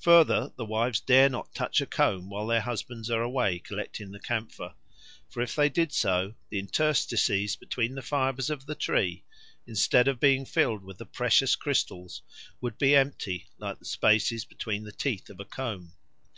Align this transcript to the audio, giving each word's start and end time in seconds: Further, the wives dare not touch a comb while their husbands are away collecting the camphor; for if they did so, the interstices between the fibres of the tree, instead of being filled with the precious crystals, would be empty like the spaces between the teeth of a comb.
Further, 0.00 0.54
the 0.56 0.64
wives 0.64 1.00
dare 1.00 1.28
not 1.28 1.54
touch 1.54 1.82
a 1.82 1.86
comb 1.86 2.30
while 2.30 2.46
their 2.46 2.62
husbands 2.62 3.10
are 3.10 3.20
away 3.20 3.58
collecting 3.58 4.10
the 4.10 4.18
camphor; 4.18 4.72
for 5.28 5.42
if 5.42 5.54
they 5.54 5.68
did 5.68 5.92
so, 5.92 6.34
the 6.48 6.58
interstices 6.58 7.56
between 7.56 7.94
the 7.94 8.00
fibres 8.00 8.48
of 8.48 8.64
the 8.64 8.74
tree, 8.74 9.26
instead 9.66 10.08
of 10.08 10.18
being 10.18 10.46
filled 10.46 10.82
with 10.82 10.96
the 10.96 11.04
precious 11.04 11.56
crystals, 11.56 12.22
would 12.62 12.78
be 12.78 12.96
empty 12.96 13.50
like 13.58 13.78
the 13.78 13.84
spaces 13.84 14.46
between 14.46 14.84
the 14.84 14.92
teeth 14.92 15.28
of 15.28 15.38
a 15.40 15.44
comb. 15.44 15.92